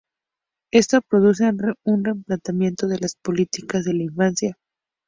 [0.73, 1.47] Esto produce
[1.83, 4.57] un replanteamiento de las políticas de la infancia.